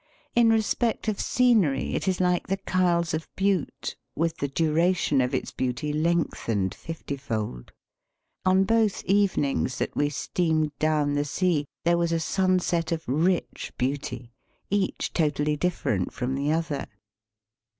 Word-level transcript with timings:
In 0.33 0.49
respect 0.49 1.07
of 1.07 1.19
scenery 1.19 1.93
it 1.93 2.07
is 2.07 2.19
like 2.19 2.47
the 2.47 2.57
Kyles 2.57 3.13
of 3.13 3.27
Bute, 3.35 3.95
with 4.15 4.37
the 4.37 4.47
duration 4.47 5.21
of 5.21 5.35
its 5.35 5.51
beauty 5.51 5.93
lengthened 5.93 6.71
fiftyfold. 6.73 7.69
On 8.43 8.63
both 8.63 9.05
evenings 9.05 9.77
that 9.77 9.95
we 9.95 10.09
steamed 10.09 10.71
downthe 10.79 11.27
Sea 11.27 11.67
there 11.85 11.99
was 11.99 12.11
a 12.11 12.19
sunset 12.19 12.91
of 12.91 13.07
rich 13.07 13.73
beauty, 13.77 14.33
each 14.71 15.13
totally 15.13 15.55
diflferent 15.55 16.11
from 16.13 16.33
the 16.33 16.51
other. 16.51 16.87